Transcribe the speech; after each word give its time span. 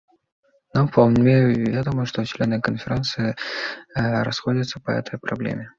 Нам 0.73 0.87
вполне 0.87 1.45
ведомо, 1.45 2.07
что 2.07 2.25
члены 2.25 2.59
Конференции 2.59 3.35
расходятся 3.93 4.79
по 4.79 4.89
этой 4.89 5.19
проблеме. 5.19 5.69